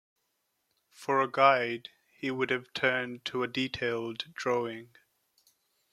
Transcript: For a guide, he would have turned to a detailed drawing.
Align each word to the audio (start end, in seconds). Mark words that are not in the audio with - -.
For 0.89 1.21
a 1.21 1.29
guide, 1.31 1.89
he 2.17 2.31
would 2.31 2.49
have 2.49 2.73
turned 2.73 3.23
to 3.25 3.43
a 3.43 3.47
detailed 3.47 4.33
drawing. 4.33 4.95